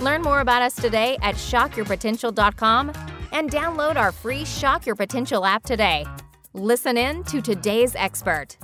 [0.00, 2.92] Learn more about us today at shockyourpotential.com
[3.32, 6.06] and download our free Shock Your Potential app today.
[6.52, 8.56] Listen in to today's expert.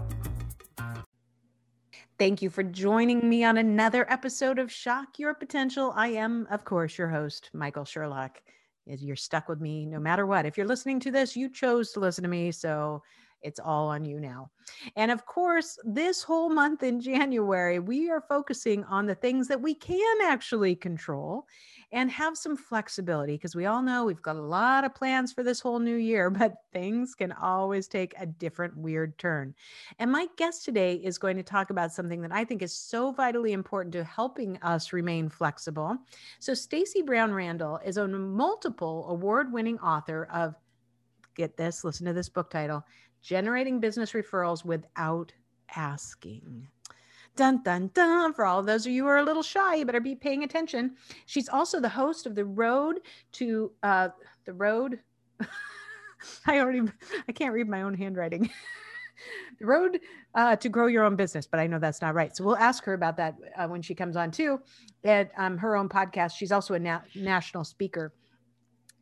[2.19, 5.93] Thank you for joining me on another episode of Shock Your Potential.
[5.97, 8.41] I am, of course, your host, Michael Sherlock
[8.87, 10.47] you're stuck with me no matter what.
[10.47, 12.51] If you're listening to this, you chose to listen to me.
[12.51, 13.03] So
[13.43, 14.51] it's all on you now.
[14.97, 19.61] And of course, this whole month in January, we are focusing on the things that
[19.61, 21.47] we can actually control
[21.93, 25.43] and have some flexibility because we all know we've got a lot of plans for
[25.43, 29.55] this whole new year, but things can always take a different weird turn.
[29.99, 33.13] And my guest today is going to talk about something that I think is so
[33.13, 35.99] vitally important to helping us remain flexible.
[36.39, 40.55] So, Stacey Brown Randall is a multiple award winning author of
[41.35, 42.85] get this, listen to this book title
[43.23, 45.33] Generating Business Referrals Without
[45.77, 46.69] Asking.
[47.35, 48.35] Dun dun dun.
[48.35, 50.45] For all of those of you who are a little shy, you better be paying
[50.45, 50.97] attention.
[51.27, 53.01] She's also the host of the Road
[53.33, 54.09] to uh,
[54.45, 54.99] the Road.
[56.47, 56.83] I already
[57.29, 58.51] I can't read my own handwriting.
[59.59, 60.01] the Road
[60.35, 62.37] uh, to Grow Your Own Business, but I know that's not right.
[62.37, 64.61] So we'll ask her about that uh, when she comes on too.
[65.05, 68.13] At um, her own podcast, she's also a na- national speaker.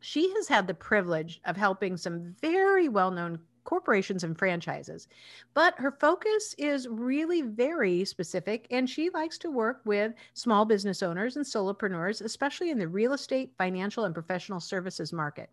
[0.00, 3.40] She has had the privilege of helping some very well known
[3.70, 5.06] corporations and franchises.
[5.54, 11.04] But her focus is really very specific, and she likes to work with small business
[11.04, 15.50] owners and solopreneurs, especially in the real estate, financial, and professional services market.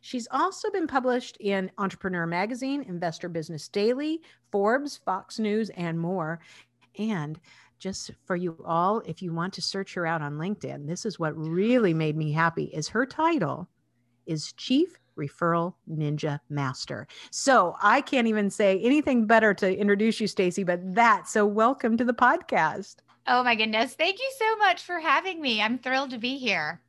[0.00, 6.40] She's also been published in Entrepreneur Magazine, Investor Business Daily, Forbes, Fox News, and more.
[6.98, 7.38] And
[7.78, 11.18] just for you all, if you want to search her out on LinkedIn, this is
[11.18, 13.68] what really made me happy is her title
[14.24, 17.06] is Chief referral ninja master.
[17.30, 21.28] So I can't even say anything better to introduce you, Stacey, but that.
[21.28, 22.96] So welcome to the podcast.
[23.26, 23.94] Oh my goodness.
[23.94, 25.60] Thank you so much for having me.
[25.60, 26.80] I'm thrilled to be here.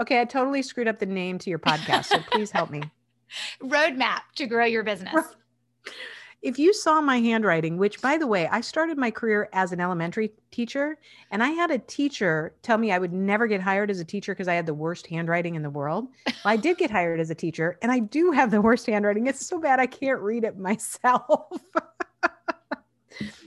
[0.00, 2.82] Okay, I totally screwed up the name to your podcast, so please help me.
[3.62, 5.14] Roadmap to grow your business
[6.42, 9.80] if you saw my handwriting, which by the way, I started my career as an
[9.80, 10.98] elementary teacher,
[11.30, 14.34] and I had a teacher tell me I would never get hired as a teacher
[14.34, 16.08] because I had the worst handwriting in the world.
[16.26, 19.28] Well, I did get hired as a teacher, and I do have the worst handwriting.
[19.28, 21.46] It's so bad I can't read it myself.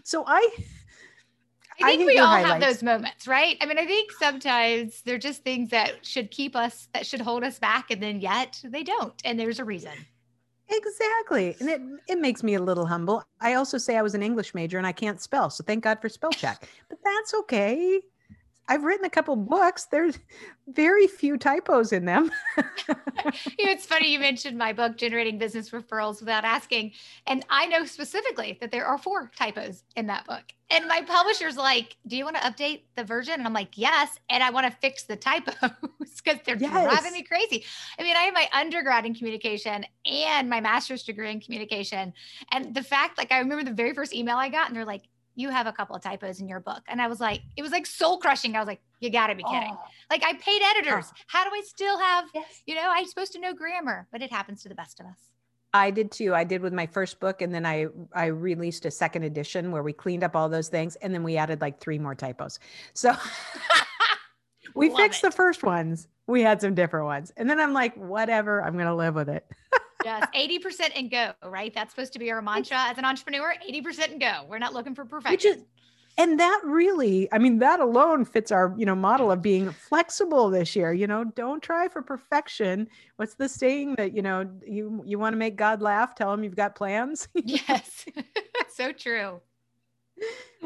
[0.03, 0.50] so I
[1.81, 2.51] I think I we all highlights.
[2.51, 3.57] have those moments, right?
[3.59, 7.44] I mean, I think sometimes they're just things that should keep us, that should hold
[7.44, 9.13] us back, and then yet they don't.
[9.25, 9.91] And there's a reason.
[10.69, 11.55] Exactly.
[11.59, 13.23] And it, it makes me a little humble.
[13.39, 15.49] I also say I was an English major and I can't spell.
[15.49, 16.67] So thank God for spell check.
[16.89, 18.01] But that's okay.
[18.67, 19.85] I've written a couple books.
[19.85, 20.17] There's
[20.67, 22.31] very few typos in them.
[23.59, 26.91] it's funny you mentioned my book, Generating Business Referrals Without Asking.
[27.27, 30.43] And I know specifically that there are four typos in that book.
[30.71, 33.35] And my publisher's like, Do you want to update the version?
[33.35, 34.19] And I'm like, Yes.
[34.29, 35.53] And I want to fix the typos
[36.23, 36.71] because they're yes.
[36.71, 37.63] driving me crazy.
[37.99, 42.13] I mean, I have my undergrad in communication and my master's degree in communication.
[42.51, 45.03] And the fact, like, I remember the very first email I got, and they're like,
[45.35, 46.81] you have a couple of typos in your book.
[46.88, 48.56] And I was like, it was like soul crushing.
[48.56, 49.73] I was like, you gotta be kidding.
[49.73, 49.84] Oh.
[50.09, 51.06] Like I paid editors.
[51.09, 51.18] Oh.
[51.28, 52.63] How do I still have, yes.
[52.66, 55.19] you know, I'm supposed to know grammar, but it happens to the best of us.
[55.75, 56.34] I did too.
[56.34, 59.84] I did with my first book, and then I I released a second edition where
[59.84, 62.59] we cleaned up all those things, and then we added like three more typos.
[62.94, 63.13] So
[64.75, 65.28] we Love fixed it.
[65.28, 66.07] the first ones.
[66.28, 69.46] We had some different ones, and then I'm like, whatever, I'm gonna live with it.
[70.05, 71.73] yes, 80% and go, right?
[71.73, 74.45] That's supposed to be our mantra as an entrepreneur 80% and go.
[74.47, 75.33] We're not looking for perfection.
[75.33, 75.63] Which Is,
[76.17, 80.49] and that really, I mean, that alone fits our, you know, model of being flexible
[80.49, 80.93] this year.
[80.93, 82.87] You know, don't try for perfection.
[83.17, 86.43] What's the saying that, you know, you you want to make God laugh, tell him
[86.43, 87.28] you've got plans?
[87.35, 88.05] yes.
[88.73, 89.41] so true.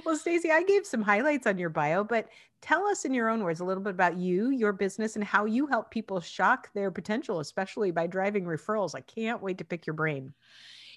[0.05, 2.29] Well, Stacey, I gave some highlights on your bio, but
[2.61, 5.45] tell us in your own words a little bit about you, your business, and how
[5.45, 8.95] you help people shock their potential, especially by driving referrals.
[8.95, 10.33] I can't wait to pick your brain.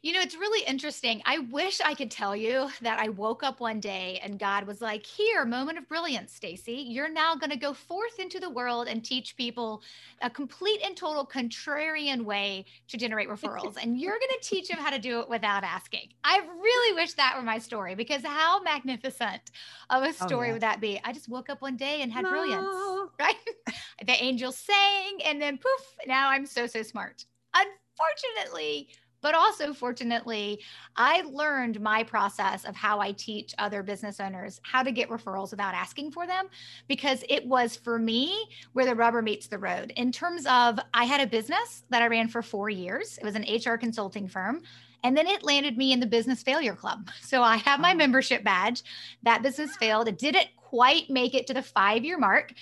[0.02, 1.22] You know, it's really interesting.
[1.26, 4.80] I wish I could tell you that I woke up one day and God was
[4.80, 6.84] like, "Here, moment of brilliance, Stacey.
[6.88, 9.80] You're now going to go forth into the world and teach people
[10.20, 14.78] a complete and total contrarian way to generate referrals, and you're going to teach them
[14.78, 18.60] how to do it without asking." I really wish that were my story because how
[18.60, 19.52] magnificent
[19.88, 20.52] of a oh, story oh, yeah.
[20.54, 21.00] would that be?
[21.04, 22.30] I just woke up one day and had no.
[22.30, 23.36] brilliance, right?
[24.04, 27.24] the angels sang, and then poof, now I'm so, so smart.
[27.54, 28.88] Unfortunately,
[29.22, 30.60] but also, fortunately,
[30.96, 35.52] I learned my process of how I teach other business owners how to get referrals
[35.52, 36.46] without asking for them
[36.88, 39.92] because it was for me where the rubber meets the road.
[39.96, 43.36] In terms of, I had a business that I ran for four years, it was
[43.36, 44.62] an HR consulting firm.
[45.04, 47.08] And then it landed me in the business failure club.
[47.22, 48.82] So I have my membership badge.
[49.22, 50.06] That business failed.
[50.06, 52.52] It didn't quite make it to the five year mark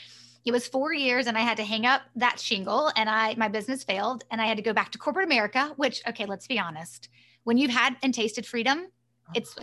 [0.44, 3.48] it was four years and i had to hang up that shingle and i my
[3.48, 6.58] business failed and i had to go back to corporate america which okay let's be
[6.58, 7.08] honest
[7.44, 8.88] when you've had and tasted freedom
[9.34, 9.56] it's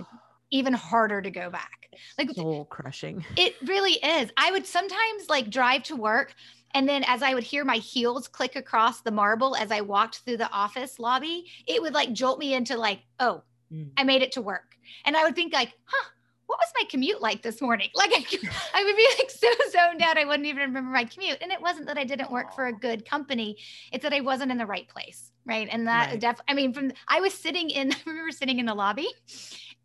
[0.51, 1.89] even harder to go back.
[2.17, 3.25] Like soul crushing.
[3.35, 4.31] it really is.
[4.37, 6.33] I would sometimes like drive to work
[6.73, 10.19] and then as i would hear my heels click across the marble as i walked
[10.19, 13.41] through the office lobby it would like jolt me into like oh
[13.71, 13.89] mm.
[13.95, 14.75] i made it to work.
[15.05, 16.09] And i would think like huh
[16.47, 17.89] what was my commute like this morning?
[17.97, 18.25] Like I,
[18.73, 21.37] I would be like so zoned out, I wouldn't even remember my commute.
[21.41, 23.57] And it wasn't that I didn't work for a good company;
[23.91, 25.67] it's that I wasn't in the right place, right?
[25.69, 26.19] And that right.
[26.19, 29.07] def, I mean, from I was sitting in, I remember sitting in the lobby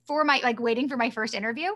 [0.07, 1.71] for my like waiting for my first interview,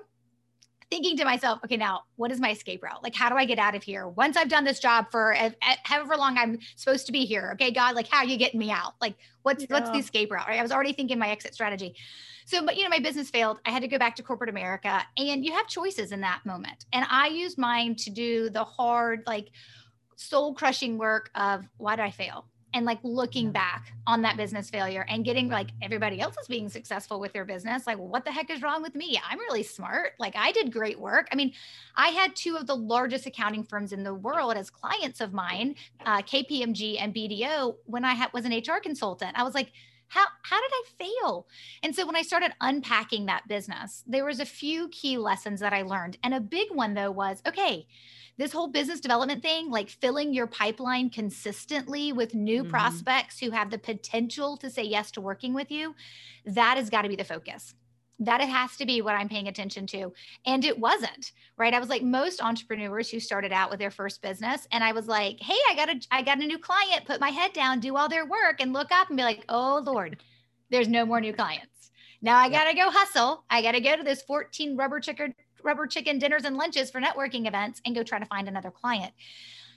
[0.91, 3.03] thinking to myself, okay, now what is my escape route?
[3.03, 5.37] Like, how do I get out of here once I've done this job for
[5.83, 7.51] however long I'm supposed to be here?
[7.55, 8.95] Okay, God, like, how are you getting me out?
[9.01, 9.69] Like, what's yeah.
[9.71, 10.47] what's the escape route?
[10.47, 10.59] Right?
[10.59, 11.97] I was already thinking my exit strategy.
[12.45, 13.59] So, but you know, my business failed.
[13.67, 16.87] I had to go back to corporate America, and you have choices in that moment.
[16.93, 19.49] And I used mine to do the hard, like,
[20.15, 22.47] soul crushing work of why did I fail?
[22.77, 26.69] And like looking back on that business failure and getting like everybody else is being
[26.69, 29.19] successful with their business like what the heck is wrong with me?
[29.29, 30.13] I'm really smart.
[30.19, 31.27] Like i did great work.
[31.33, 31.53] I mean
[31.97, 35.75] i had two of the largest accounting firms in the world as clients of mine
[36.05, 39.33] uh, kpmg and bdo when i had, was an hr consultant.
[39.35, 39.73] I was like
[40.09, 41.47] how how did i fail?
[41.83, 45.73] And so when i started unpacking that business there was a few key lessons that
[45.73, 46.19] i learned.
[46.23, 47.87] And a big one though was okay
[48.39, 52.71] this whole business development thing, like filling your pipeline consistently with new mm-hmm.
[52.71, 55.95] prospects who have the potential to say yes to working with you,
[56.45, 57.75] that has got to be the focus
[58.19, 60.13] that it has to be what I'm paying attention to.
[60.47, 61.75] And it wasn't, right?
[61.75, 64.67] I was like most entrepreneurs who started out with their first business.
[64.73, 67.31] And I was like, hey, I got a I got a new client, put my
[67.31, 70.23] head down, do all their work, and look up and be like, oh Lord,
[70.71, 71.91] there's no more new clients.
[72.23, 73.45] Now I gotta go hustle.
[73.51, 75.35] I gotta go to this 14 rubber chicken
[75.67, 79.13] rubber chicken dinners and lunches for networking events and go try to find another client.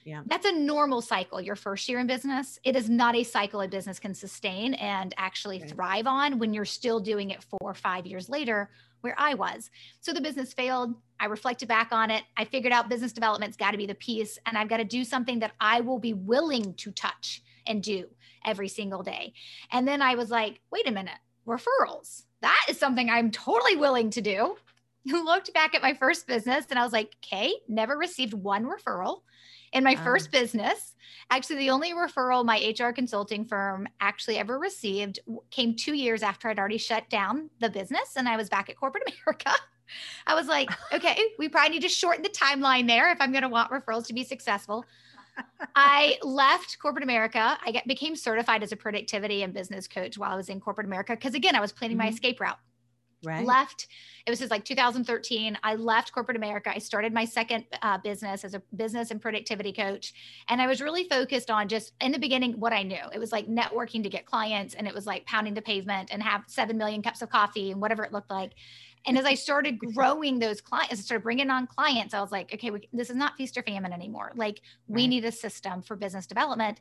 [0.05, 0.21] Yeah.
[0.25, 2.57] That's a normal cycle your first year in business.
[2.63, 5.69] It is not a cycle a business can sustain and actually right.
[5.69, 8.69] thrive on when you're still doing it four or five years later,
[9.01, 9.69] where I was.
[9.99, 10.95] So the business failed.
[11.19, 12.23] I reflected back on it.
[12.37, 15.03] I figured out business development's got to be the piece, and I've got to do
[15.03, 18.07] something that I will be willing to touch and do
[18.45, 19.33] every single day.
[19.71, 22.23] And then I was like, wait a minute, referrals.
[22.41, 24.55] That is something I'm totally willing to do.
[25.05, 29.21] looked back at my first business and I was like, okay, never received one referral
[29.71, 30.95] in my first business.
[31.29, 35.19] Actually, the only referral my HR consulting firm actually ever received
[35.51, 38.77] came two years after I'd already shut down the business and I was back at
[38.77, 39.51] corporate America.
[40.27, 43.43] I was like, okay, we probably need to shorten the timeline there if I'm going
[43.43, 44.85] to want referrals to be successful.
[45.73, 47.57] I left corporate America.
[47.65, 50.87] I get, became certified as a productivity and business coach while I was in corporate
[50.87, 52.07] America because again, I was planning mm-hmm.
[52.07, 52.59] my escape route
[53.23, 53.45] right.
[53.45, 53.87] left
[54.25, 56.71] it was just like 2013 i left corporate america.
[56.73, 60.13] I started my second uh, business as a business and productivity coach
[60.47, 63.03] and i was really focused on just in the beginning what i knew.
[63.13, 66.21] It was like networking to get clients and it was like pounding the pavement and
[66.23, 68.51] have 7 million cups of coffee and whatever it looked like
[69.05, 72.13] and as I started growing those clients, I started bringing on clients.
[72.13, 74.31] I was like, okay, we, this is not feast or famine anymore.
[74.35, 75.09] Like, we right.
[75.09, 76.79] need a system for business development.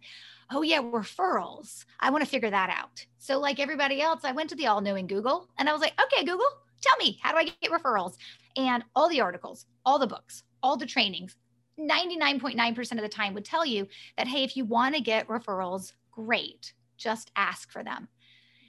[0.50, 1.84] Oh, yeah, referrals.
[2.00, 3.06] I want to figure that out.
[3.18, 5.94] So, like everybody else, I went to the all knowing Google and I was like,
[6.02, 6.48] okay, Google,
[6.80, 8.16] tell me, how do I get referrals?
[8.56, 11.36] And all the articles, all the books, all the trainings,
[11.78, 15.92] 99.9% of the time would tell you that, hey, if you want to get referrals,
[16.10, 18.08] great, just ask for them.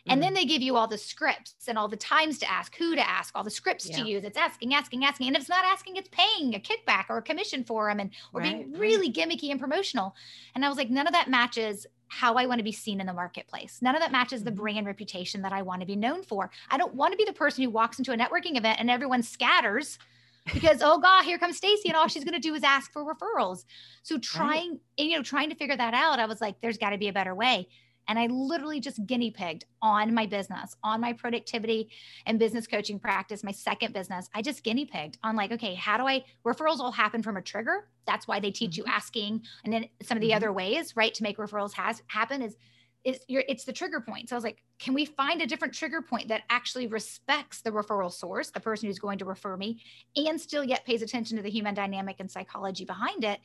[0.09, 0.35] And then mm.
[0.35, 3.35] they give you all the scripts and all the times to ask, who to ask,
[3.35, 3.97] all the scripts yeah.
[3.97, 4.23] to use.
[4.23, 5.27] It's asking, asking, asking.
[5.27, 8.11] And if it's not asking, it's paying a kickback or a commission for them and
[8.33, 9.13] or right, being really right.
[9.13, 10.15] gimmicky and promotional.
[10.55, 13.07] And I was like, none of that matches how I want to be seen in
[13.07, 13.79] the marketplace.
[13.81, 14.61] None of that matches the mm-hmm.
[14.61, 16.49] brand reputation that I want to be known for.
[16.69, 19.21] I don't want to be the person who walks into a networking event and everyone
[19.21, 19.99] scatters
[20.53, 23.03] because oh god here comes stacey and all she's going to do is ask for
[23.03, 23.65] referrals
[24.03, 24.79] so trying right.
[24.97, 27.13] you know trying to figure that out i was like there's got to be a
[27.13, 27.67] better way
[28.09, 31.89] and I literally just guinea pigged on my business, on my productivity
[32.25, 34.27] and business coaching practice, my second business.
[34.33, 37.41] I just guinea pigged on like, okay, how do I, referrals all happen from a
[37.41, 37.87] trigger.
[38.07, 38.87] That's why they teach mm-hmm.
[38.87, 39.43] you asking.
[39.63, 40.37] And then some of the mm-hmm.
[40.37, 42.57] other ways, right, to make referrals has happen is
[43.05, 44.27] is your it's the trigger point.
[44.27, 47.71] So I was like, can we find a different trigger point that actually respects the
[47.71, 49.81] referral source, the person who's going to refer me,
[50.17, 53.39] and still yet pays attention to the human dynamic and psychology behind it?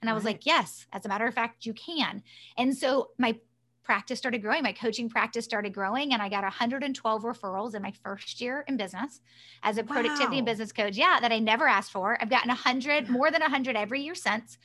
[0.00, 0.34] And I was right.
[0.34, 2.22] like, yes, as a matter of fact, you can.
[2.56, 3.36] And so my
[3.88, 4.62] practice started growing.
[4.62, 8.76] My coaching practice started growing, and I got 112 referrals in my first year in
[8.76, 9.22] business
[9.62, 10.38] as a productivity wow.
[10.40, 10.94] and business coach.
[10.94, 12.18] Yeah, that I never asked for.
[12.20, 14.58] I've gotten 100, more than 100 every year since.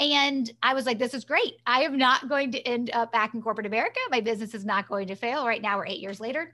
[0.00, 1.58] And I was like, this is great.
[1.64, 4.00] I am not going to end up back in corporate America.
[4.10, 5.46] My business is not going to fail.
[5.46, 6.52] Right now, we're eight years later.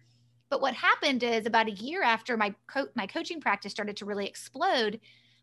[0.50, 4.04] But what happened is about a year after my co- my coaching practice started to
[4.04, 5.00] really explode,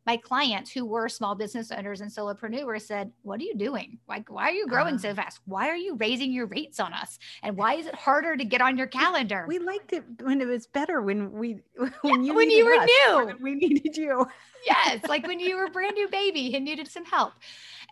[0.10, 4.00] my clients who were small business owners and solopreneurs said, What are you doing?
[4.08, 5.40] Like, why are you growing uh, so fast?
[5.46, 7.20] Why are you raising your rates on us?
[7.44, 9.46] And why is it harder to get on your calendar?
[9.48, 11.60] We liked it when it was better when we
[12.02, 13.38] when you when you were new.
[13.40, 14.26] we needed you.
[14.66, 17.34] yes, like when you were a brand new baby and needed some help.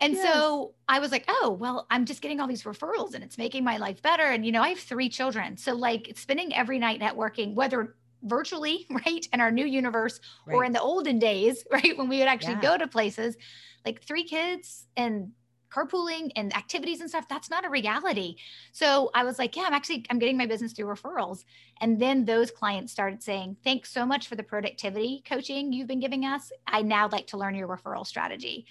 [0.00, 0.26] And yes.
[0.26, 3.62] so I was like, oh, well, I'm just getting all these referrals and it's making
[3.62, 4.24] my life better.
[4.24, 5.56] And, you know, I have three children.
[5.56, 10.54] So, like, spending every night networking, whether virtually, right, in our new universe, right.
[10.54, 12.62] or in the olden days, right, when we would actually yeah.
[12.62, 13.36] go to places,
[13.84, 15.32] like three kids and
[15.70, 18.36] carpooling and activities and stuff that's not a reality
[18.72, 21.44] so i was like yeah i'm actually i'm getting my business through referrals
[21.80, 26.00] and then those clients started saying thanks so much for the productivity coaching you've been
[26.00, 28.66] giving us i now like to learn your referral strategy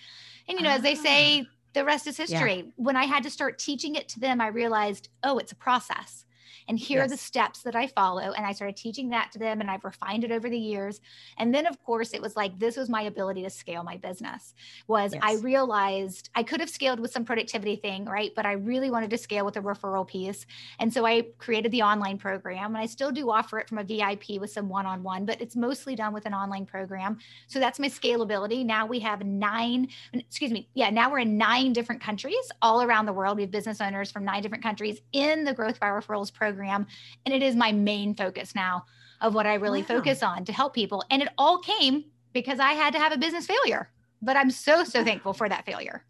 [0.48, 1.50] and you know as they say ah.
[1.74, 2.72] the rest is history yeah.
[2.77, 6.25] when i had to start teaching it to them i realized oh it's a process
[6.68, 7.06] and here yes.
[7.06, 8.34] are the steps that I follow.
[8.34, 11.02] And I started teaching that to them and I've refined it over the years.
[11.38, 14.54] And then of course it was like this was my ability to scale my business
[14.88, 15.22] was yes.
[15.24, 18.32] I realized I could have scaled with some productivity thing, right?
[18.36, 20.46] But I really wanted to scale with a referral piece.
[20.80, 23.84] And so I created the online program and I still do offer it from a
[23.84, 27.18] VIP with some one-on-one, but it's mostly done with an online program.
[27.48, 28.66] So that's my scalability.
[28.66, 30.68] Now we have nine, excuse me.
[30.74, 33.38] Yeah, now we're in nine different countries all around the world.
[33.38, 36.88] We have business owners from nine different countries in the Growth by Referrals program program.
[37.26, 38.86] And it is my main focus now
[39.22, 39.88] of what I really wow.
[39.88, 41.04] focus on to help people.
[41.12, 43.90] And it all came because I had to have a business failure.
[44.22, 46.04] But I'm so, so thankful for that failure.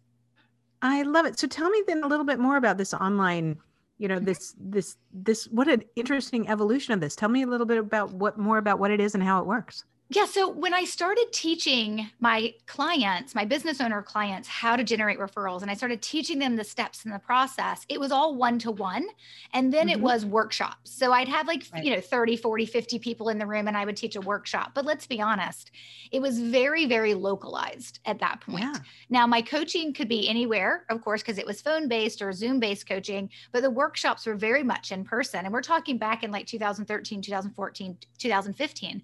[0.80, 1.38] I love it.
[1.38, 3.58] So tell me then a little bit more about this online,
[3.98, 7.14] you know, this, this, this, what an interesting evolution of this.
[7.14, 9.46] Tell me a little bit about what more about what it is and how it
[9.46, 9.84] works.
[10.10, 10.24] Yeah.
[10.24, 15.60] So when I started teaching my clients, my business owner clients, how to generate referrals,
[15.60, 18.70] and I started teaching them the steps in the process, it was all one to
[18.70, 19.06] one.
[19.52, 19.98] And then mm-hmm.
[19.98, 20.90] it was workshops.
[20.90, 21.84] So I'd have like, right.
[21.84, 24.72] you know, 30, 40, 50 people in the room and I would teach a workshop.
[24.74, 25.72] But let's be honest,
[26.10, 28.64] it was very, very localized at that point.
[28.64, 28.74] Yeah.
[29.10, 32.60] Now, my coaching could be anywhere, of course, because it was phone based or Zoom
[32.60, 35.44] based coaching, but the workshops were very much in person.
[35.44, 39.02] And we're talking back in like 2013, 2014, 2015.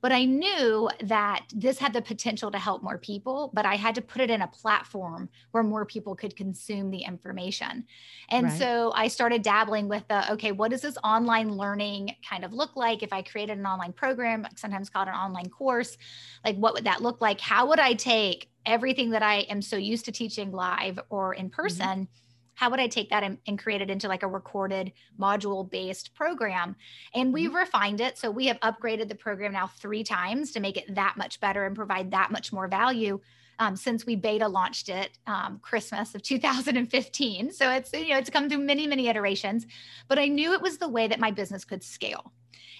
[0.00, 3.94] But I knew that this had the potential to help more people, but I had
[3.96, 7.84] to put it in a platform where more people could consume the information.
[8.28, 8.58] And right.
[8.58, 12.76] so I started dabbling with the okay, what does this online learning kind of look
[12.76, 15.96] like if I created an online program, sometimes called an online course?
[16.44, 17.40] Like, what would that look like?
[17.40, 21.46] How would I take everything that I am so used to teaching live or in
[21.46, 21.54] mm-hmm.
[21.54, 21.86] person?
[21.86, 22.22] Mm-hmm
[22.56, 26.14] how would I take that and, and create it into like a recorded module based
[26.14, 26.74] program?
[27.14, 27.58] And we've mm-hmm.
[27.58, 28.18] refined it.
[28.18, 31.66] So we have upgraded the program now three times to make it that much better
[31.66, 33.20] and provide that much more value.
[33.58, 37.52] Um, since we beta launched it um, Christmas of 2015.
[37.52, 39.66] So it's you know it's come through many many iterations,
[40.08, 42.32] but I knew it was the way that my business could scale.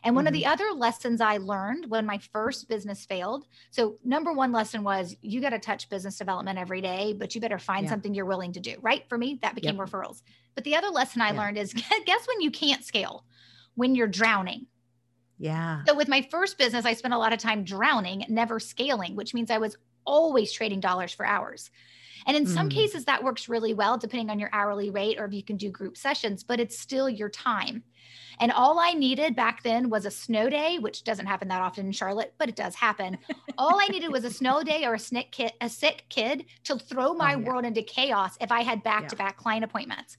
[0.07, 0.29] And one mm-hmm.
[0.29, 0.53] of the mm-hmm.
[0.53, 3.47] other lessons I learned when my first business failed.
[3.71, 7.41] So, number one lesson was you got to touch business development every day, but you
[7.41, 7.91] better find yeah.
[7.91, 9.05] something you're willing to do, right?
[9.09, 9.89] For me, that became yep.
[9.89, 10.23] referrals.
[10.55, 11.41] But the other lesson I yeah.
[11.41, 11.73] learned is
[12.07, 13.25] guess when you can't scale?
[13.75, 14.67] When you're drowning.
[15.39, 15.83] Yeah.
[15.87, 19.35] So, with my first business, I spent a lot of time drowning, never scaling, which
[19.35, 21.71] means I was always trading dollars for hours.
[22.27, 22.49] And in mm.
[22.49, 25.57] some cases, that works really well, depending on your hourly rate or if you can
[25.57, 27.85] do group sessions, but it's still your time.
[28.39, 31.87] And all I needed back then was a snow day, which doesn't happen that often
[31.87, 33.17] in Charlotte, but it does happen.
[33.59, 36.79] all I needed was a snow day or a sick kid, a sick kid to
[36.79, 37.45] throw my oh, yeah.
[37.45, 40.19] world into chaos if I had back to back client appointments.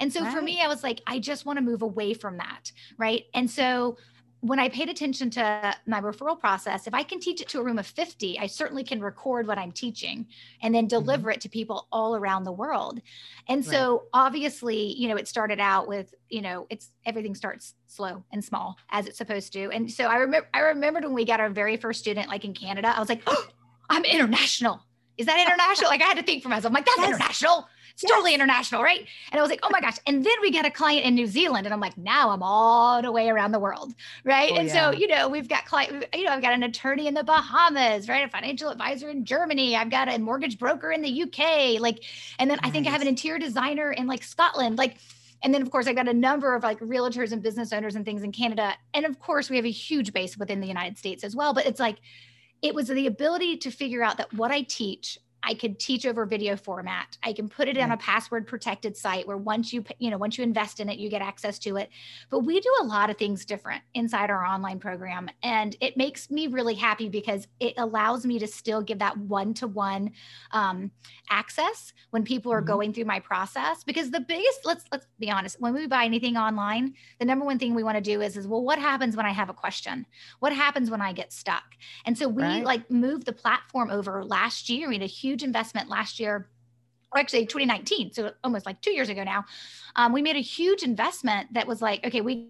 [0.00, 0.34] And so right.
[0.34, 2.72] for me, I was like, I just want to move away from that.
[2.96, 3.24] Right.
[3.34, 3.98] And so
[4.40, 7.64] when I paid attention to my referral process, if I can teach it to a
[7.64, 10.26] room of 50, I certainly can record what I'm teaching
[10.62, 11.04] and then mm-hmm.
[11.04, 11.36] deliver mm-hmm.
[11.36, 13.00] it to people all around the world.
[13.48, 13.70] And right.
[13.70, 18.44] so obviously, you know, it started out with, you know, it's everything starts slow and
[18.44, 19.70] small as it's supposed to.
[19.72, 22.54] And so I remember I remembered when we got our very first student like in
[22.54, 23.48] Canada, I was like, oh,
[23.90, 24.80] I'm international.
[25.16, 25.90] Is that international?
[25.90, 26.66] like I had to think for myself.
[26.66, 27.08] I'm like, that's yes.
[27.08, 27.66] international.
[27.98, 28.12] It's yes.
[28.12, 29.04] totally international, right?
[29.32, 29.96] And I was like, oh my gosh.
[30.06, 33.02] And then we get a client in New Zealand, and I'm like, now I'm all
[33.02, 34.52] the way around the world, right?
[34.52, 34.92] Oh, and yeah.
[34.92, 38.08] so, you know, we've got client, you know, I've got an attorney in the Bahamas,
[38.08, 38.24] right?
[38.24, 39.74] A financial advisor in Germany.
[39.74, 42.04] I've got a mortgage broker in the UK, like,
[42.38, 42.68] and then nice.
[42.68, 44.98] I think I have an interior designer in like Scotland, like.
[45.40, 48.04] And then, of course, I got a number of like realtors and business owners and
[48.04, 48.74] things in Canada.
[48.92, 51.54] And of course, we have a huge base within the United States as well.
[51.54, 51.98] But it's like,
[52.60, 56.26] it was the ability to figure out that what I teach I could teach over
[56.26, 57.16] video format.
[57.22, 60.36] I can put it on a password protected site where once you you know once
[60.36, 61.90] you invest in it, you get access to it.
[62.30, 66.30] But we do a lot of things different inside our online program, and it makes
[66.30, 70.12] me really happy because it allows me to still give that one to one
[71.30, 72.66] access when people are mm-hmm.
[72.66, 73.84] going through my process.
[73.84, 77.58] Because the biggest let's let's be honest, when we buy anything online, the number one
[77.58, 80.06] thing we want to do is is well, what happens when I have a question?
[80.40, 81.74] What happens when I get stuck?
[82.04, 82.64] And so we right.
[82.64, 84.88] like moved the platform over last year.
[84.88, 86.48] We had a huge huge investment last year
[87.12, 89.44] or actually 2019 so almost like two years ago now
[89.96, 92.48] um, we made a huge investment that was like okay we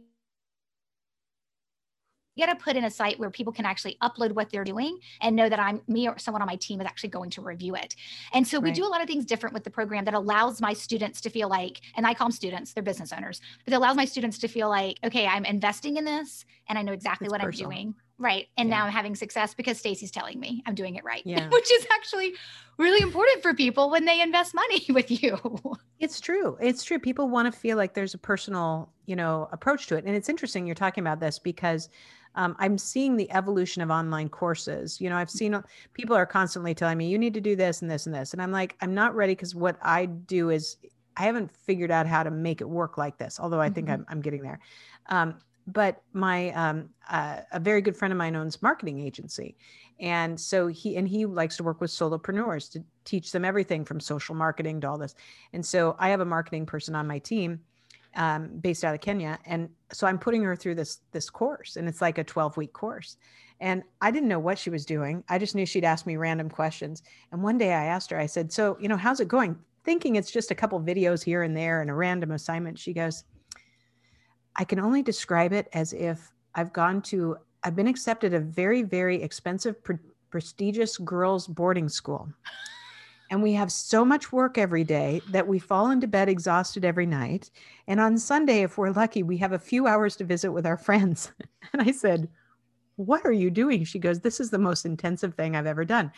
[2.39, 5.35] got to put in a site where people can actually upload what they're doing and
[5.35, 7.97] know that I'm me or someone on my team is actually going to review it.
[8.33, 8.77] And so we right.
[8.77, 11.49] do a lot of things different with the program that allows my students to feel
[11.49, 14.47] like, and I call them students, they're business owners, but it allows my students to
[14.47, 17.73] feel like, okay, I'm investing in this and I know exactly it's what personal.
[17.73, 17.95] I'm doing.
[18.19, 18.49] Right.
[18.57, 18.79] And yeah.
[18.79, 21.23] now I'm having success because Stacey's telling me I'm doing it right.
[21.29, 21.49] Yeah.
[21.51, 22.35] Which is actually
[22.79, 25.39] really important for people when they invest money with you.
[26.01, 26.57] It's true.
[26.61, 26.99] It's true.
[26.99, 30.05] People want to feel like there's a personal, you know, approach to it.
[30.05, 31.91] And it's interesting you're talking about this because
[32.35, 35.01] um, I'm seeing the evolution of online courses.
[35.01, 35.61] You know, I've seen
[35.93, 38.33] people are constantly telling me, you need to do this and this and this.
[38.33, 40.77] And I'm like, I'm not ready because what I do is
[41.17, 44.03] I haven't figured out how to make it work like this, although I think mm-hmm.
[44.03, 44.61] I'm, I'm getting there.
[45.09, 45.41] Um,
[45.73, 49.57] but my um, uh, a very good friend of mine owns marketing agency.
[50.01, 54.01] And so he and he likes to work with solopreneurs to teach them everything from
[54.01, 55.15] social marketing to all this.
[55.53, 57.61] And so i have a marketing person on my team
[58.17, 59.39] um, based out of kenya.
[59.47, 62.73] And so i'm putting her through this this course and it's like a 12 week
[62.73, 63.17] course.
[63.61, 65.25] And i didn't know what she was doing.
[65.29, 67.03] I just knew she'd ask me random questions.
[67.33, 69.59] And one day i asked her i said so you know how's it going?
[69.85, 73.25] Thinking it's just a couple videos here and there and a random assignment she goes
[74.59, 78.83] I can only describe it as if I've gone to, I've been accepted a very,
[78.83, 79.99] very expensive, pre-
[80.31, 82.29] prestigious girls' boarding school.
[83.31, 87.07] And we have so much work every day that we fall into bed exhausted every
[87.07, 87.51] night.
[87.87, 90.77] And on Sunday, if we're lucky, we have a few hours to visit with our
[90.77, 91.31] friends.
[91.73, 92.29] and I said,
[92.97, 96.11] what are you doing she goes this is the most intensive thing i've ever done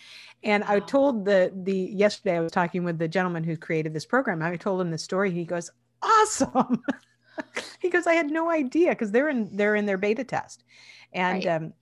[0.44, 4.07] and i told the the yesterday i was talking with the gentleman who created this
[4.07, 6.83] program i told him the story he goes awesome
[7.81, 10.64] he goes, I had no idea because they're in they're in their beta test,
[11.12, 11.55] and right.
[11.55, 11.72] um,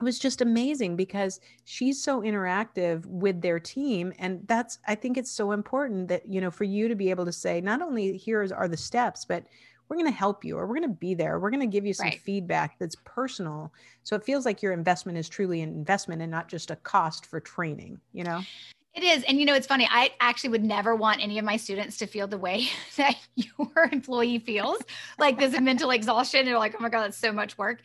[0.00, 5.16] it was just amazing because she's so interactive with their team, and that's I think
[5.16, 8.16] it's so important that you know for you to be able to say not only
[8.16, 9.44] here are the steps, but
[9.88, 11.86] we're going to help you or we're going to be there we're going to give
[11.86, 12.20] you some right.
[12.20, 16.48] feedback that's personal so it feels like your investment is truly an investment and not
[16.48, 18.42] just a cost for training you know
[18.98, 19.24] it is.
[19.24, 19.88] And you know, it's funny.
[19.90, 23.88] I actually would never want any of my students to feel the way that your
[23.92, 24.78] employee feels
[25.18, 26.44] like this mental exhaustion.
[26.44, 27.82] They're like, oh my God, that's so much work.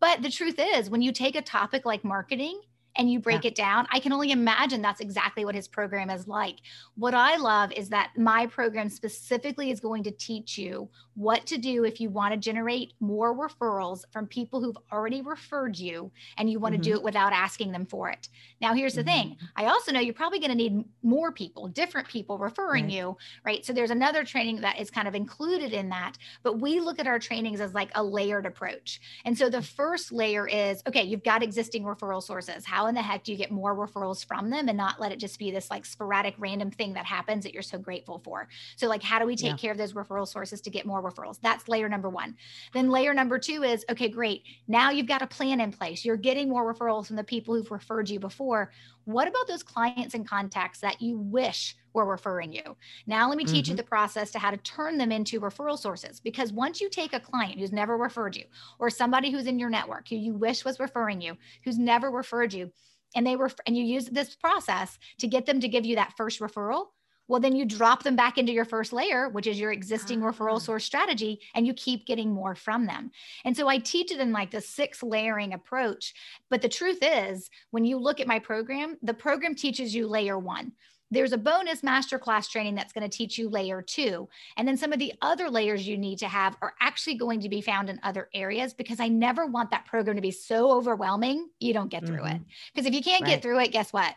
[0.00, 2.60] But the truth is, when you take a topic like marketing
[2.96, 3.48] and you break yeah.
[3.48, 6.56] it down, I can only imagine that's exactly what his program is like.
[6.96, 11.56] What I love is that my program specifically is going to teach you what to
[11.56, 16.50] do if you want to generate more referrals from people who've already referred you and
[16.50, 16.82] you want mm-hmm.
[16.82, 18.28] to do it without asking them for it.
[18.60, 19.30] Now, here's the mm-hmm.
[19.30, 22.92] thing I also know you're probably going to need more people, different people referring right.
[22.92, 23.64] you, right?
[23.64, 26.18] So there's another training that is kind of included in that.
[26.42, 29.00] But we look at our trainings as like a layered approach.
[29.24, 32.64] And so the first layer is okay, you've got existing referral sources.
[32.64, 35.18] How in the heck do you get more referrals from them and not let it
[35.18, 38.48] just be this like sporadic random thing that happens that you're so grateful for?
[38.76, 39.56] So, like, how do we take yeah.
[39.56, 41.38] care of those referral sources to get more referrals.
[41.40, 42.36] That's layer number one.
[42.72, 44.44] Then layer number two is okay, great.
[44.68, 46.04] Now you've got a plan in place.
[46.04, 48.72] You're getting more referrals from the people who've referred you before.
[49.06, 52.76] What about those clients and contacts that you wish were referring you?
[53.06, 53.70] Now, let me teach mm-hmm.
[53.70, 56.18] you the process to how to turn them into referral sources.
[56.18, 58.44] Because once you take a client who's never referred you,
[58.80, 62.52] or somebody who's in your network who you wish was referring you, who's never referred
[62.52, 62.72] you,
[63.14, 66.14] and they were and you use this process to get them to give you that
[66.16, 66.86] first referral
[67.28, 70.56] well, then you drop them back into your first layer, which is your existing referral
[70.56, 70.58] ah.
[70.58, 73.10] source strategy, and you keep getting more from them.
[73.44, 76.14] And so I teach it in like the six layering approach.
[76.50, 80.38] But the truth is, when you look at my program, the program teaches you layer
[80.38, 80.72] one.
[81.10, 84.28] There's a bonus masterclass training that's going to teach you layer two.
[84.56, 87.48] And then some of the other layers you need to have are actually going to
[87.48, 91.48] be found in other areas because I never want that program to be so overwhelming
[91.60, 92.36] you don't get through mm-hmm.
[92.36, 92.42] it.
[92.74, 93.30] Because if you can't right.
[93.30, 94.14] get through it, guess what?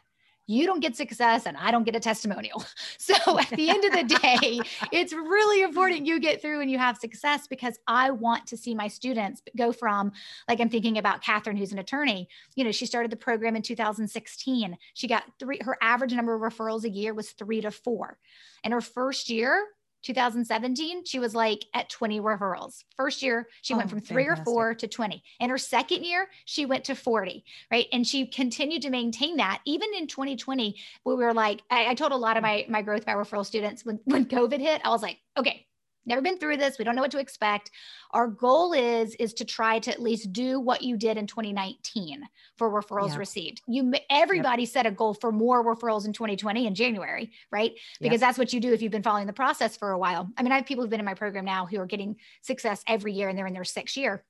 [0.50, 2.64] You don't get success and I don't get a testimonial.
[2.98, 4.60] So at the end of the day,
[4.92, 8.76] it's really important you get through and you have success because I want to see
[8.76, 10.12] my students go from,
[10.48, 12.28] like I'm thinking about Catherine, who's an attorney.
[12.56, 14.78] You know, she started the program in 2016.
[14.94, 18.18] She got three, her average number of referrals a year was three to four.
[18.64, 19.66] In her first year,
[20.04, 22.84] 2017, she was like at 20 referrals.
[22.96, 24.48] First year, she oh, went from three fantastic.
[24.48, 25.24] or four to 20.
[25.40, 27.88] In her second year, she went to 40, right?
[27.92, 29.62] And she continued to maintain that.
[29.66, 32.50] Even in 2020, we were like, I, I told a lot of hmm.
[32.50, 35.66] my, my growth by referral students when, when COVID hit, I was like, okay,
[36.06, 37.72] never been through this we don't know what to expect
[38.12, 42.24] our goal is is to try to at least do what you did in 2019
[42.58, 43.18] for referrals yeah.
[43.18, 44.72] received you everybody yep.
[44.72, 48.28] set a goal for more referrals in 2020 in january right because yep.
[48.28, 50.52] that's what you do if you've been following the process for a while i mean
[50.52, 53.30] i have people who've been in my program now who are getting success every year
[53.30, 54.24] and they're in their sixth year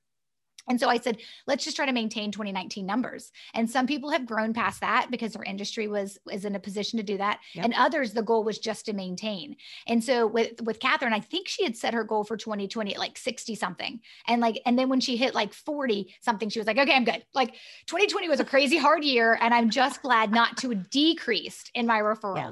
[0.69, 3.31] and so I said, let's just try to maintain 2019 numbers.
[3.55, 6.97] And some people have grown past that because their industry was is in a position
[6.97, 7.39] to do that.
[7.55, 7.65] Yep.
[7.65, 9.55] And others, the goal was just to maintain.
[9.87, 12.99] And so with with Catherine, I think she had set her goal for 2020 at
[12.99, 13.99] like 60 something.
[14.27, 17.03] And like, and then when she hit like 40 something, she was like, okay, I'm
[17.03, 17.25] good.
[17.33, 17.55] Like
[17.87, 19.37] 2020 was a crazy hard year.
[19.41, 22.37] And I'm just glad not to decreased in my referrals.
[22.37, 22.51] Yeah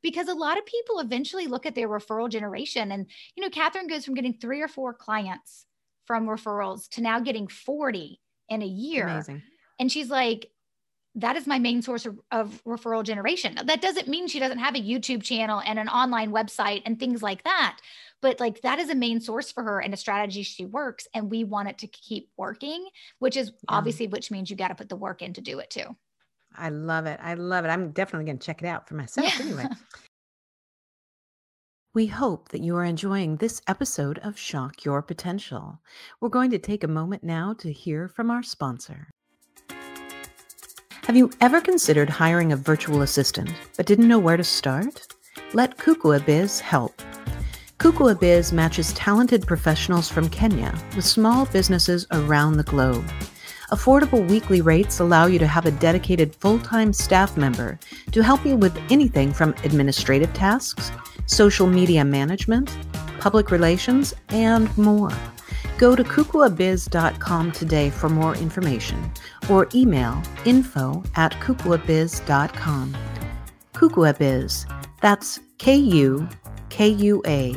[0.00, 3.88] because a lot of people eventually look at their referral generation and you know catherine
[3.88, 5.66] goes from getting three or four clients
[6.08, 8.18] from referrals to now getting 40
[8.48, 9.06] in a year.
[9.06, 9.42] Amazing.
[9.78, 10.50] And she's like,
[11.14, 13.58] that is my main source of, of, referral generation.
[13.66, 17.22] That doesn't mean she doesn't have a YouTube channel and an online website and things
[17.22, 17.78] like that.
[18.22, 21.06] But like that is a main source for her and a strategy she works.
[21.14, 23.76] And we want it to keep working, which is yeah.
[23.76, 25.94] obviously, which means you got to put the work in to do it too.
[26.56, 27.20] I love it.
[27.22, 27.68] I love it.
[27.68, 29.44] I'm definitely going to check it out for myself yeah.
[29.44, 29.64] anyway.
[31.98, 35.80] We hope that you are enjoying this episode of Shock Your Potential.
[36.20, 39.08] We're going to take a moment now to hear from our sponsor.
[41.06, 45.12] Have you ever considered hiring a virtual assistant but didn't know where to start?
[45.54, 47.02] Let Kukua Biz help.
[47.78, 53.10] Kukua Biz matches talented professionals from Kenya with small businesses around the globe.
[53.70, 57.78] Affordable weekly rates allow you to have a dedicated full time staff member
[58.12, 60.90] to help you with anything from administrative tasks
[61.26, 62.74] social media management,
[63.20, 65.12] public relations, and more.
[65.76, 69.12] Go to kukuabiz.com today for more information
[69.50, 72.96] or email info at kukuabiz.com.
[73.74, 74.66] Kukuabiz,
[75.00, 76.28] that's K U
[76.70, 77.54] K U A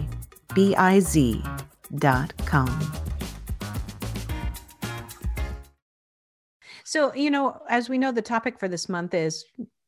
[0.54, 1.42] B I Z
[1.96, 3.11] dot com.
[6.92, 9.46] So, you know, as we know, the topic for this month is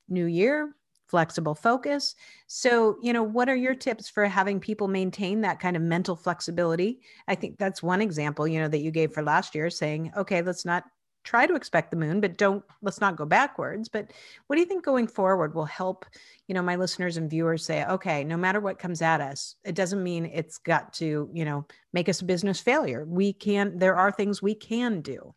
[0.07, 0.73] New Year,
[1.09, 2.15] flexible focus.
[2.47, 6.15] So, you know, what are your tips for having people maintain that kind of mental
[6.15, 7.01] flexibility?
[7.27, 10.41] I think that's one example, you know, that you gave for last year saying, okay,
[10.41, 10.85] let's not
[11.25, 13.89] try to expect the moon, but don't let's not go backwards.
[13.89, 14.13] But
[14.47, 16.05] what do you think going forward will help,
[16.47, 19.75] you know, my listeners and viewers say, okay, no matter what comes at us, it
[19.75, 23.03] doesn't mean it's got to, you know, make us a business failure.
[23.05, 25.35] We can, there are things we can do.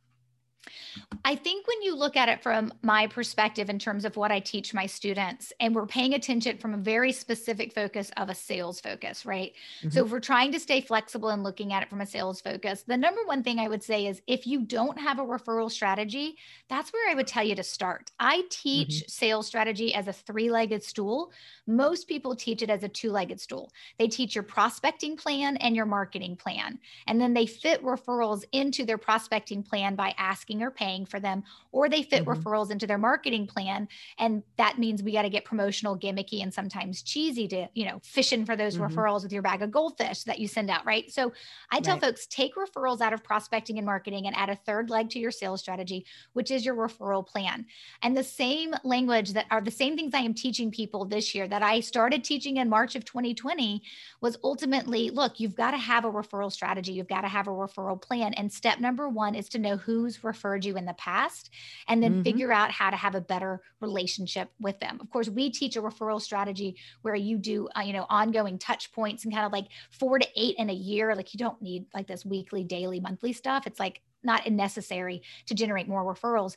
[1.25, 4.41] I think when you look at it from my perspective in terms of what I
[4.41, 8.81] teach my students, and we're paying attention from a very specific focus of a sales
[8.81, 9.53] focus, right?
[9.81, 9.91] Mm-hmm.
[9.91, 12.83] So if we're trying to stay flexible and looking at it from a sales focus,
[12.87, 16.37] the number one thing I would say is if you don't have a referral strategy,
[16.69, 18.11] that's where I would tell you to start.
[18.19, 19.09] I teach mm-hmm.
[19.09, 21.33] sales strategy as a three legged stool.
[21.67, 23.73] Most people teach it as a two legged stool.
[23.99, 28.85] They teach your prospecting plan and your marketing plan, and then they fit referrals into
[28.85, 31.43] their prospecting plan by asking asking or paying for them,
[31.73, 32.41] or they fit mm-hmm.
[32.41, 33.89] referrals into their marketing plan.
[34.19, 38.01] And that means we got to get promotional, gimmicky, and sometimes cheesy to, you know,
[38.03, 38.85] fishing for those mm-hmm.
[38.85, 41.11] referrals with your bag of goldfish that you send out, right?
[41.13, 41.33] So
[41.71, 42.05] I tell right.
[42.05, 45.31] folks take referrals out of prospecting and marketing and add a third leg to your
[45.31, 47.67] sales strategy, which is your referral plan.
[48.03, 51.49] And the same language that are the same things I am teaching people this year
[51.49, 53.83] that I started teaching in March of 2020
[54.21, 57.51] was ultimately look, you've got to have a referral strategy, you've got to have a
[57.51, 58.35] referral plan.
[58.35, 61.51] And step number one is to know who's referring referred you in the past
[61.89, 62.23] and then mm-hmm.
[62.23, 64.99] figure out how to have a better relationship with them.
[65.01, 68.93] Of course, we teach a referral strategy where you do, uh, you know, ongoing touch
[68.93, 71.15] points and kind of like four to eight in a year.
[71.15, 73.67] Like you don't need like this weekly, daily, monthly stuff.
[73.67, 76.57] It's like not necessary to generate more referrals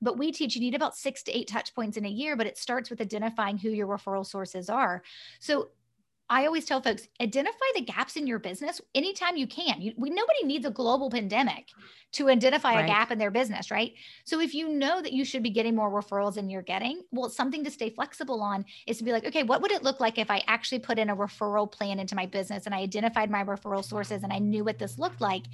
[0.00, 2.46] but we teach you need about six to eight touch points in a year but
[2.46, 5.02] it starts with identifying who your referral sources are
[5.40, 5.70] so
[6.30, 9.80] I always tell folks identify the gaps in your business anytime you can.
[9.80, 11.68] You, we, nobody needs a global pandemic
[12.12, 12.84] to identify right.
[12.84, 13.92] a gap in their business, right?
[14.24, 17.28] So if you know that you should be getting more referrals than you're getting, well,
[17.28, 20.18] something to stay flexible on is to be like, okay, what would it look like
[20.18, 23.44] if I actually put in a referral plan into my business and I identified my
[23.44, 25.44] referral sources and I knew what this looked like?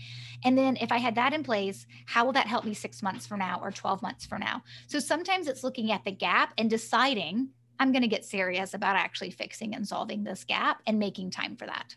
[0.44, 3.26] And then if I had that in place, how will that help me six months
[3.26, 4.62] from now or 12 months from now?
[4.86, 8.96] So sometimes it's looking at the gap and deciding I'm going to get serious about
[8.96, 11.96] actually fixing and solving this gap and making time for that.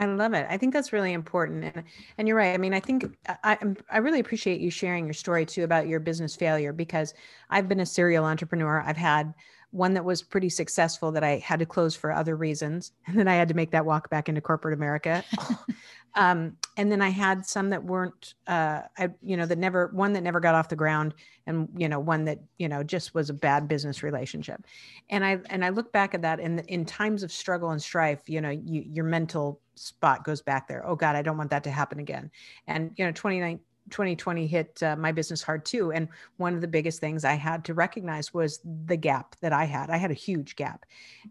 [0.00, 0.46] I love it.
[0.48, 1.84] I think that's really important, and
[2.18, 2.54] and you're right.
[2.54, 3.04] I mean, I think
[3.42, 3.58] I
[3.90, 7.14] I really appreciate you sharing your story too about your business failure because
[7.50, 8.80] I've been a serial entrepreneur.
[8.80, 9.34] I've had
[9.70, 12.92] one that was pretty successful that I had to close for other reasons.
[13.06, 15.24] And then I had to make that walk back into corporate America.
[16.14, 20.12] um, and then I had some that weren't, uh, I, you know, that never, one
[20.12, 21.14] that never got off the ground
[21.46, 24.62] and, you know, one that, you know, just was a bad business relationship.
[25.08, 28.28] And I, and I look back at that and in times of struggle and strife,
[28.28, 30.86] you know, you, your mental spot goes back there.
[30.86, 32.30] Oh God, I don't want that to happen again.
[32.66, 33.58] And, you know, 29,
[33.90, 35.92] 2020 hit uh, my business hard too.
[35.92, 39.64] And one of the biggest things I had to recognize was the gap that I
[39.64, 39.90] had.
[39.90, 40.84] I had a huge gap.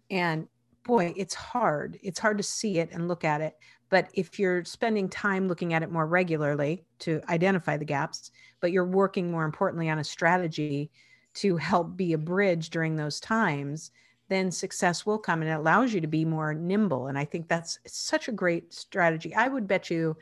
[0.09, 0.47] And
[0.83, 1.99] boy, it's hard.
[2.01, 3.57] It's hard to see it and look at it.
[3.89, 8.71] But if you're spending time looking at it more regularly to identify the gaps, but
[8.71, 10.91] you're working more importantly on a strategy
[11.35, 13.91] to help be a bridge during those times,
[14.29, 17.07] then success will come and it allows you to be more nimble.
[17.07, 19.33] And I think that's such a great strategy.
[19.33, 20.17] I would bet you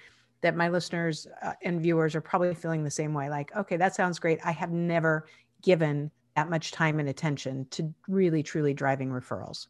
[0.46, 3.96] that my listeners uh, and viewers are probably feeling the same way like, okay, that
[3.96, 4.40] sounds great.
[4.46, 5.26] I have never
[5.64, 9.66] given that much time and attention to really, truly driving referrals.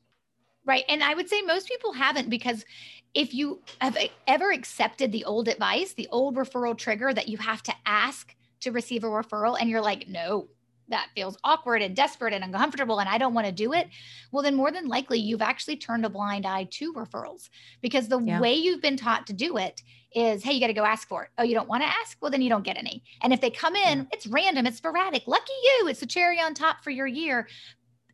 [0.65, 0.83] Right.
[0.89, 2.65] And I would say most people haven't because
[3.13, 7.63] if you have ever accepted the old advice, the old referral trigger that you have
[7.63, 10.49] to ask to receive a referral, and you're like, no,
[10.89, 13.87] that feels awkward and desperate and uncomfortable and I don't want to do it,
[14.31, 17.49] well, then more than likely you've actually turned a blind eye to referrals
[17.81, 18.39] because the yeah.
[18.39, 19.81] way you've been taught to do it
[20.15, 21.29] is, hey, you got to go ask for it.
[21.37, 22.17] Oh, you don't want to ask?
[22.21, 23.03] Well, then you don't get any.
[23.21, 25.27] And if they come in, it's random, it's sporadic.
[25.27, 27.47] Lucky you, it's a cherry on top for your year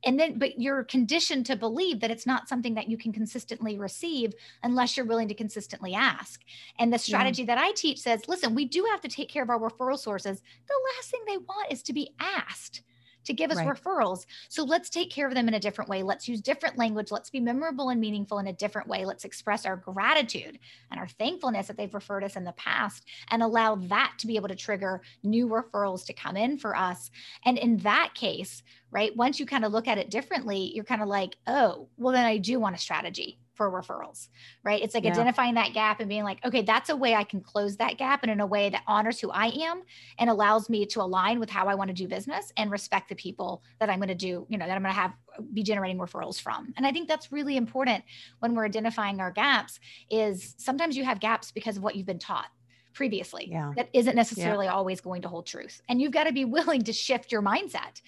[0.04, 3.78] and then but you're conditioned to believe that it's not something that you can consistently
[3.78, 4.34] receive
[4.64, 6.42] unless you're willing to consistently ask
[6.80, 7.56] and the strategy yeah.
[7.56, 10.42] that i teach says listen we do have to take care of our referral sources
[10.68, 12.82] the last thing they want is to be asked
[13.26, 13.68] to give us right.
[13.68, 14.26] referrals.
[14.50, 16.04] So let's take care of them in a different way.
[16.04, 17.12] Let's use different language.
[17.12, 19.06] Let's be memorable and meaningful in a different way.
[19.06, 23.44] Let's express our gratitude and our thankfulness that they've referred us in the past and
[23.44, 27.12] allow that to be able to trigger new referrals to come in for us.
[27.46, 31.02] And in that case, right, once you kind of look at it differently, you're kind
[31.02, 34.30] of like, oh, well, then I do want a strategy for referrals,
[34.64, 34.82] right?
[34.82, 35.12] It's like yeah.
[35.12, 38.24] identifying that gap and being like, okay, that's a way I can close that gap
[38.24, 39.84] and in a way that honors who I am
[40.18, 43.16] and allows me to align with how I want to do business and respect the
[43.16, 45.14] people that I'm going to do, you know, that I'm going to have
[45.54, 46.74] be generating referrals from.
[46.76, 48.04] And I think that's really important
[48.40, 52.20] when we're identifying our gaps is sometimes you have gaps because of what you've been
[52.20, 52.48] taught
[52.94, 53.74] previously yeah.
[53.76, 54.74] that isn't necessarily yeah.
[54.74, 55.82] always going to hold truth.
[55.90, 58.02] And you've got to be willing to shift your mindset.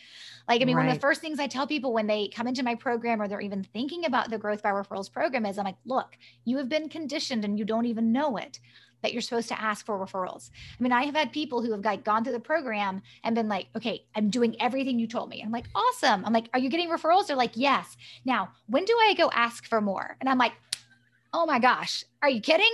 [0.47, 0.83] Like, I mean, right.
[0.83, 3.27] one of the first things I tell people when they come into my program or
[3.27, 6.67] they're even thinking about the Growth by Referrals program is I'm like, look, you have
[6.67, 8.59] been conditioned and you don't even know it
[9.03, 10.49] that you're supposed to ask for referrals.
[10.79, 13.49] I mean, I have had people who have like gone through the program and been
[13.49, 15.41] like, okay, I'm doing everything you told me.
[15.43, 16.25] I'm like, awesome.
[16.25, 17.27] I'm like, are you getting referrals?
[17.27, 17.97] They're like, yes.
[18.25, 20.15] Now, when do I go ask for more?
[20.19, 20.53] And I'm like,
[21.33, 22.71] oh my gosh, are you kidding?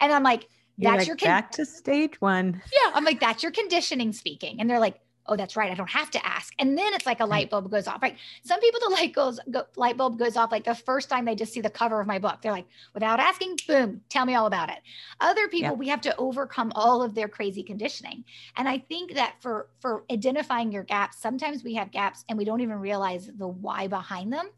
[0.00, 0.48] And I'm like,
[0.78, 2.62] that's like, your con- back to stage one.
[2.72, 2.92] Yeah.
[2.94, 4.60] I'm like, that's your conditioning speaking.
[4.60, 6.52] And they're like, oh that's right i don't have to ask.
[6.58, 8.16] And then it's like a light bulb goes off right?
[8.44, 11.34] Some people the light goes go, light bulb goes off like the first time they
[11.34, 12.42] just see the cover of my book.
[12.42, 14.78] They're like without asking boom tell me all about it.
[15.20, 18.24] Other people we have to overcome all of their crazy conditioning.
[18.56, 22.44] And i think that for for identifying your gaps sometimes we have gaps and we
[22.44, 24.48] don't even realize the why behind them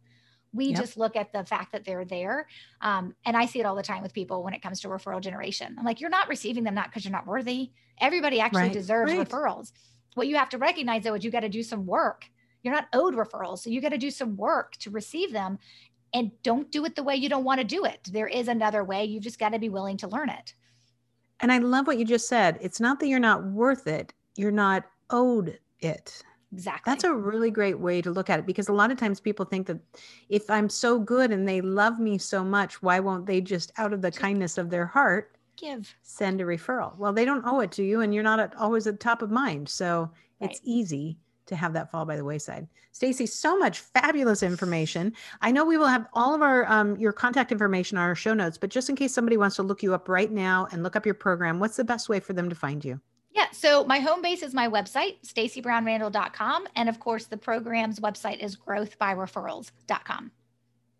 [0.54, 0.80] we yep.
[0.80, 2.46] just look at the fact that they're there.
[2.80, 5.20] Um, and I see it all the time with people when it comes to referral
[5.20, 5.74] generation.
[5.78, 7.72] I'm like, you're not receiving them not because you're not worthy.
[8.00, 8.72] Everybody actually right.
[8.72, 9.28] deserves right.
[9.28, 9.72] referrals
[10.14, 12.30] what you have to recognize though is you got to do some work.
[12.62, 13.58] You're not owed referrals.
[13.58, 15.58] So you got to do some work to receive them
[16.14, 18.08] and don't do it the way you don't want to do it.
[18.10, 19.04] There is another way.
[19.04, 20.54] You've just got to be willing to learn it.
[21.40, 22.58] And I love what you just said.
[22.60, 26.22] It's not that you're not worth it, you're not owed it.
[26.54, 26.88] Exactly.
[26.88, 29.44] That's a really great way to look at it because a lot of times people
[29.44, 29.80] think that
[30.28, 33.92] if I'm so good and they love me so much, why won't they just out
[33.92, 35.92] of the kindness of their heart give.
[36.02, 36.96] send a referral?
[36.96, 39.32] Well they don't owe it to you and you're not at, always at top of
[39.32, 40.08] mind so
[40.40, 40.48] right.
[40.48, 42.68] it's easy to have that fall by the wayside.
[42.92, 45.12] Stacey so much fabulous information.
[45.42, 48.32] I know we will have all of our um, your contact information on our show
[48.32, 50.94] notes but just in case somebody wants to look you up right now and look
[50.94, 53.00] up your program what's the best way for them to find you
[53.34, 56.68] yeah, so my home base is my website, staceybrownrandall.com.
[56.76, 60.30] And of course, the program's website is growthbyreferrals.com.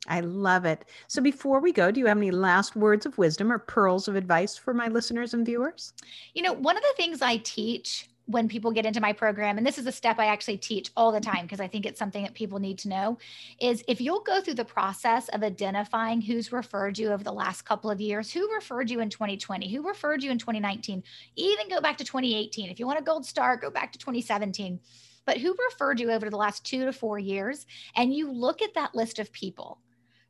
[0.07, 0.85] I love it.
[1.07, 4.17] So before we go, do you have any last words of wisdom or pearls of
[4.17, 5.95] advice for my listeners and viewers?
[6.35, 9.67] You know, one of the things I teach when people get into my program, and
[9.67, 12.23] this is a step I actually teach all the time because I think it's something
[12.23, 13.19] that people need to know,
[13.61, 17.63] is if you'll go through the process of identifying who's referred you over the last
[17.63, 21.03] couple of years, who referred you in 2020, who referred you in 2019,
[21.37, 22.71] even go back to 2018.
[22.71, 24.81] If you want a gold star, go back to 2017.
[25.27, 27.67] But who referred you over the last two to four years?
[27.97, 29.79] And you look at that list of people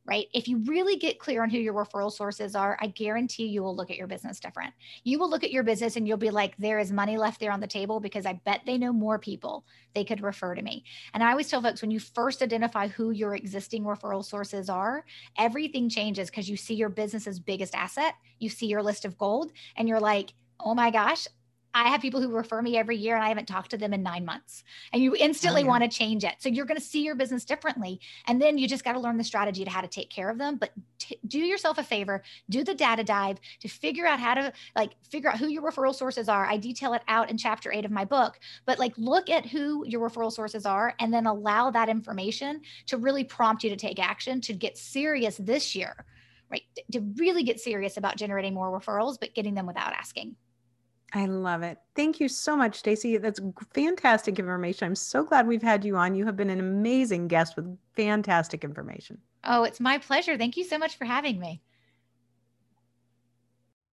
[0.05, 0.27] right?
[0.33, 3.75] If you really get clear on who your referral sources are, I guarantee you will
[3.75, 4.73] look at your business different.
[5.03, 7.51] You will look at your business and you'll be like, there is money left there
[7.51, 9.65] on the table because I bet they know more people
[9.95, 10.83] they could refer to me.
[11.13, 15.05] And I always tell folks when you first identify who your existing referral sources are,
[15.37, 19.53] everything changes because you see your business's biggest asset, you see your list of gold,
[19.75, 21.27] and you're like, oh my gosh,
[21.75, 24.01] I have people who refer me every year and I haven't talked to them in
[24.01, 24.63] nine months.
[24.93, 25.69] And you instantly oh, yeah.
[25.69, 26.35] want to change it.
[26.39, 27.99] So you're going to see your business differently.
[28.27, 30.37] And then you just got to learn the strategy to how to take care of
[30.37, 30.55] them.
[30.55, 34.53] But t- do yourself a favor, do the data dive to figure out how to
[34.73, 36.45] like figure out who your referral sources are.
[36.45, 39.85] I detail it out in chapter eight of my book, but like look at who
[39.85, 43.99] your referral sources are and then allow that information to really prompt you to take
[43.99, 46.05] action to get serious this year,
[46.49, 46.63] right?
[46.93, 50.37] To really get serious about generating more referrals, but getting them without asking.
[51.15, 51.77] I love it.
[51.95, 53.15] Thank you so much, Stacey.
[53.15, 53.39] That's
[53.73, 54.85] fantastic information.
[54.85, 56.13] I'm so glad we've had you on.
[56.13, 59.19] You have been an amazing guest with fantastic information.
[59.45, 60.37] Oh, it's my pleasure.
[60.37, 61.61] Thank you so much for having me.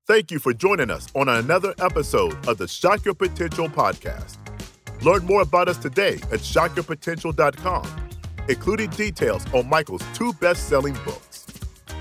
[0.04, 4.36] Thank you for joining us on another episode of the Shock Your Potential podcast.
[5.04, 8.10] Learn more about us today at shockyourpotential.com,
[8.48, 11.46] including details on Michael's two best selling books.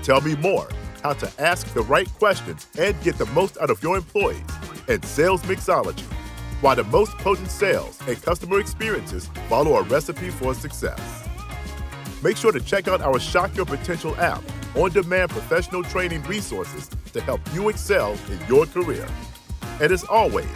[0.02, 0.68] Tell me more
[1.04, 4.42] how to ask the right questions and get the most out of your employees
[4.92, 6.04] and sales mixology,
[6.60, 11.28] why the most potent sales and customer experiences follow a recipe for success.
[12.22, 14.42] Make sure to check out our Shock Your Potential app,
[14.76, 19.06] on demand professional training resources to help you excel in your career.
[19.80, 20.46] And as always,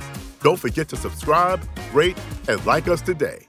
[0.43, 1.61] don't forget to subscribe,
[1.93, 2.17] rate,
[2.49, 3.46] and like us today.